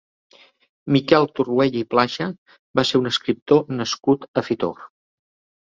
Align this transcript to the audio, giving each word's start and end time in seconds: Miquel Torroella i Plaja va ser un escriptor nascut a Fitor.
Miquel 0.95 1.27
Torroella 1.39 1.79
i 1.83 1.87
Plaja 1.91 2.29
va 2.81 2.87
ser 2.93 3.03
un 3.03 3.13
escriptor 3.13 3.63
nascut 3.81 4.29
a 4.43 4.49
Fitor. 4.49 4.83